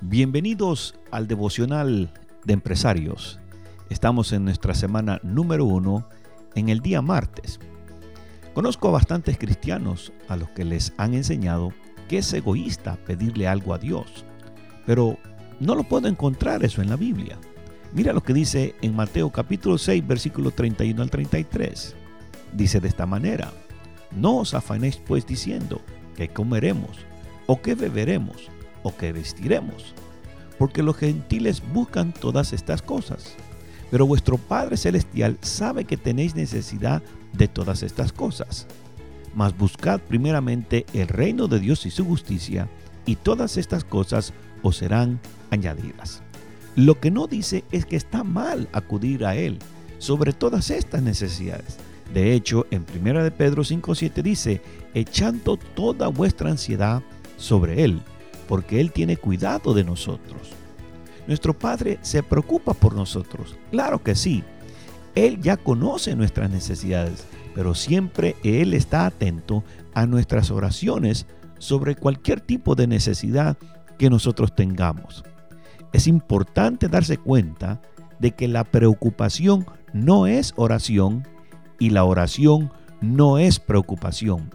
Bienvenidos 0.00 0.96
al 1.12 1.28
devocional 1.28 2.12
de 2.44 2.52
empresarios. 2.52 3.38
Estamos 3.90 4.32
en 4.32 4.44
nuestra 4.44 4.74
semana 4.74 5.20
número 5.22 5.64
uno 5.64 6.08
en 6.56 6.68
el 6.68 6.80
día 6.80 7.00
martes. 7.00 7.60
Conozco 8.54 8.88
a 8.88 8.92
bastantes 8.92 9.38
cristianos 9.38 10.12
a 10.28 10.36
los 10.36 10.50
que 10.50 10.64
les 10.64 10.92
han 10.98 11.14
enseñado 11.14 11.72
que 12.08 12.18
es 12.18 12.32
egoísta 12.32 12.96
pedirle 13.06 13.46
algo 13.46 13.72
a 13.72 13.78
Dios, 13.78 14.24
pero 14.84 15.16
no 15.60 15.76
lo 15.76 15.84
puedo 15.84 16.08
encontrar 16.08 16.64
eso 16.64 16.82
en 16.82 16.90
la 16.90 16.96
Biblia. 16.96 17.38
Mira 17.92 18.12
lo 18.12 18.22
que 18.22 18.34
dice 18.34 18.74
en 18.82 18.96
Mateo 18.96 19.30
capítulo 19.30 19.78
6 19.78 20.06
versículo 20.06 20.50
31 20.50 21.00
al 21.00 21.10
33. 21.10 21.94
Dice 22.52 22.80
de 22.80 22.88
esta 22.88 23.06
manera, 23.06 23.52
no 24.10 24.38
os 24.38 24.54
afanéis 24.54 24.96
pues 24.96 25.24
diciendo 25.24 25.80
que 26.16 26.28
comeremos, 26.28 26.98
o 27.46 27.62
que 27.62 27.74
beberemos, 27.74 28.50
o 28.84 28.96
que 28.96 29.12
vestiremos, 29.12 29.94
porque 30.56 30.84
los 30.84 30.96
gentiles 30.96 31.60
buscan 31.72 32.12
todas 32.12 32.52
estas 32.52 32.82
cosas. 32.82 33.34
Pero 33.90 34.06
vuestro 34.06 34.38
Padre 34.38 34.76
Celestial 34.76 35.36
sabe 35.40 35.84
que 35.84 35.96
tenéis 35.96 36.36
necesidad 36.36 37.02
de 37.32 37.48
todas 37.48 37.82
estas 37.82 38.12
cosas. 38.12 38.68
Mas 39.34 39.56
buscad 39.56 40.00
primeramente 40.00 40.86
el 40.92 41.08
reino 41.08 41.48
de 41.48 41.58
Dios 41.58 41.84
y 41.86 41.90
su 41.90 42.04
justicia, 42.04 42.68
y 43.06 43.16
todas 43.16 43.56
estas 43.56 43.82
cosas 43.82 44.32
os 44.62 44.76
serán 44.76 45.20
añadidas. 45.50 46.22
Lo 46.76 47.00
que 47.00 47.10
no 47.10 47.26
dice 47.26 47.64
es 47.72 47.86
que 47.86 47.96
está 47.96 48.22
mal 48.24 48.68
acudir 48.72 49.24
a 49.24 49.36
Él 49.36 49.58
sobre 49.98 50.32
todas 50.32 50.70
estas 50.70 51.02
necesidades. 51.02 51.78
De 52.12 52.34
hecho, 52.34 52.66
en 52.70 52.84
1 53.00 53.24
de 53.24 53.30
Pedro 53.30 53.62
5.7 53.62 54.22
dice, 54.22 54.60
echando 54.92 55.56
toda 55.56 56.08
vuestra 56.08 56.50
ansiedad 56.50 57.02
sobre 57.36 57.84
Él, 57.84 58.00
porque 58.46 58.80
Él 58.80 58.92
tiene 58.92 59.16
cuidado 59.16 59.74
de 59.74 59.84
nosotros. 59.84 60.52
Nuestro 61.26 61.58
Padre 61.58 61.98
se 62.02 62.22
preocupa 62.22 62.74
por 62.74 62.94
nosotros, 62.94 63.56
claro 63.70 64.02
que 64.02 64.14
sí. 64.14 64.44
Él 65.14 65.40
ya 65.40 65.56
conoce 65.56 66.16
nuestras 66.16 66.50
necesidades, 66.50 67.26
pero 67.54 67.74
siempre 67.74 68.36
Él 68.42 68.74
está 68.74 69.06
atento 69.06 69.64
a 69.94 70.06
nuestras 70.06 70.50
oraciones 70.50 71.26
sobre 71.58 71.94
cualquier 71.94 72.40
tipo 72.40 72.74
de 72.74 72.86
necesidad 72.86 73.56
que 73.96 74.10
nosotros 74.10 74.54
tengamos. 74.54 75.24
Es 75.92 76.06
importante 76.06 76.88
darse 76.88 77.16
cuenta 77.16 77.80
de 78.18 78.32
que 78.32 78.48
la 78.48 78.64
preocupación 78.64 79.66
no 79.92 80.26
es 80.26 80.52
oración 80.56 81.26
y 81.78 81.90
la 81.90 82.04
oración 82.04 82.72
no 83.00 83.38
es 83.38 83.60
preocupación. 83.60 84.50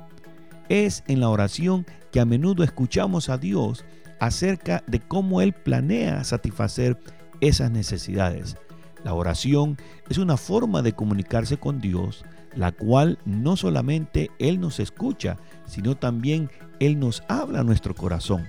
Es 0.69 1.03
en 1.07 1.19
la 1.19 1.29
oración 1.29 1.85
que 2.11 2.19
a 2.19 2.25
menudo 2.25 2.63
escuchamos 2.63 3.29
a 3.29 3.37
Dios 3.37 3.83
acerca 4.19 4.83
de 4.85 4.99
cómo 4.99 5.41
Él 5.41 5.53
planea 5.53 6.23
satisfacer 6.23 6.99
esas 7.41 7.71
necesidades. 7.71 8.55
La 9.03 9.13
oración 9.13 9.77
es 10.09 10.17
una 10.17 10.37
forma 10.37 10.81
de 10.81 10.93
comunicarse 10.93 11.57
con 11.57 11.79
Dios, 11.79 12.23
la 12.55 12.71
cual 12.71 13.17
no 13.25 13.55
solamente 13.55 14.29
Él 14.37 14.59
nos 14.59 14.79
escucha, 14.79 15.37
sino 15.65 15.97
también 15.97 16.51
Él 16.79 16.99
nos 16.99 17.23
habla 17.27 17.61
a 17.61 17.63
nuestro 17.63 17.95
corazón. 17.95 18.45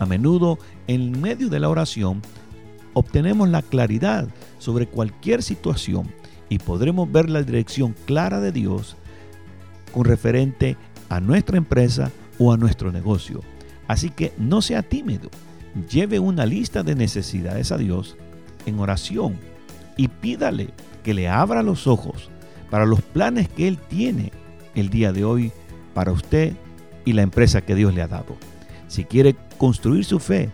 A 0.00 0.06
menudo, 0.06 0.58
en 0.88 1.20
medio 1.20 1.48
de 1.48 1.60
la 1.60 1.68
oración, 1.68 2.22
obtenemos 2.94 3.48
la 3.48 3.62
claridad 3.62 4.28
sobre 4.58 4.88
cualquier 4.88 5.42
situación 5.42 6.12
y 6.48 6.58
podremos 6.58 7.10
ver 7.10 7.30
la 7.30 7.42
dirección 7.42 7.94
clara 8.04 8.40
de 8.40 8.50
Dios 8.50 8.96
con 9.92 10.04
referente 10.04 10.76
a 11.08 11.20
nuestra 11.20 11.56
empresa 11.56 12.10
o 12.38 12.52
a 12.52 12.56
nuestro 12.56 12.92
negocio. 12.92 13.40
Así 13.86 14.10
que 14.10 14.32
no 14.38 14.62
sea 14.62 14.82
tímido, 14.82 15.30
lleve 15.90 16.18
una 16.18 16.46
lista 16.46 16.82
de 16.82 16.94
necesidades 16.94 17.72
a 17.72 17.78
Dios 17.78 18.16
en 18.66 18.78
oración 18.78 19.36
y 19.96 20.08
pídale 20.08 20.70
que 21.02 21.14
le 21.14 21.28
abra 21.28 21.62
los 21.62 21.86
ojos 21.86 22.30
para 22.70 22.86
los 22.86 23.02
planes 23.02 23.48
que 23.48 23.68
Él 23.68 23.78
tiene 23.78 24.32
el 24.74 24.88
día 24.88 25.12
de 25.12 25.24
hoy 25.24 25.52
para 25.92 26.12
usted 26.12 26.54
y 27.04 27.12
la 27.12 27.22
empresa 27.22 27.60
que 27.60 27.74
Dios 27.74 27.94
le 27.94 28.02
ha 28.02 28.08
dado. 28.08 28.36
Si 28.88 29.04
quiere 29.04 29.36
construir 29.58 30.04
su 30.04 30.18
fe, 30.18 30.50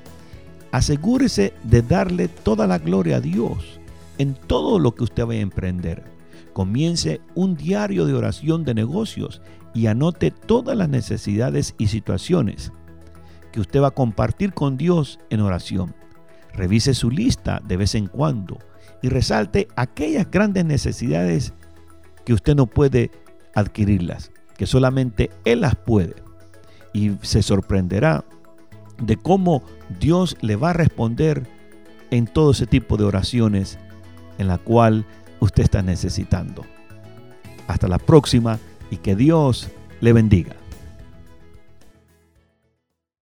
asegúrese 0.72 1.54
de 1.62 1.82
darle 1.82 2.28
toda 2.28 2.66
la 2.66 2.78
gloria 2.78 3.16
a 3.16 3.20
Dios 3.20 3.80
en 4.18 4.34
todo 4.34 4.78
lo 4.78 4.94
que 4.94 5.04
usted 5.04 5.24
vaya 5.24 5.40
a 5.40 5.42
emprender. 5.42 6.04
Comience 6.52 7.20
un 7.34 7.56
diario 7.56 8.06
de 8.06 8.14
oración 8.14 8.64
de 8.64 8.74
negocios 8.74 9.40
y 9.74 9.86
anote 9.86 10.30
todas 10.30 10.76
las 10.76 10.88
necesidades 10.88 11.74
y 11.78 11.88
situaciones 11.88 12.72
que 13.52 13.60
usted 13.60 13.80
va 13.80 13.88
a 13.88 13.92
compartir 13.92 14.52
con 14.52 14.76
Dios 14.76 15.18
en 15.30 15.40
oración. 15.40 15.94
Revise 16.52 16.94
su 16.94 17.10
lista 17.10 17.60
de 17.64 17.76
vez 17.76 17.94
en 17.94 18.06
cuando 18.06 18.58
y 19.02 19.08
resalte 19.08 19.68
aquellas 19.76 20.30
grandes 20.30 20.64
necesidades 20.64 21.54
que 22.24 22.32
usted 22.34 22.54
no 22.54 22.66
puede 22.66 23.10
adquirirlas, 23.54 24.30
que 24.56 24.66
solamente 24.66 25.30
Él 25.44 25.62
las 25.62 25.76
puede. 25.76 26.16
Y 26.92 27.12
se 27.22 27.42
sorprenderá 27.42 28.24
de 29.00 29.16
cómo 29.16 29.62
Dios 30.00 30.36
le 30.40 30.56
va 30.56 30.70
a 30.70 30.74
responder 30.74 31.46
en 32.10 32.26
todo 32.26 32.50
ese 32.50 32.66
tipo 32.66 32.96
de 32.96 33.04
oraciones 33.04 33.78
en 34.38 34.48
la 34.48 34.58
cual 34.58 35.06
usted 35.38 35.62
está 35.62 35.82
necesitando. 35.82 36.64
Hasta 37.68 37.88
la 37.88 37.98
próxima 37.98 38.58
y 38.90 38.96
que 38.96 39.16
Dios 39.16 39.68
le 40.00 40.12
bendiga. 40.12 40.59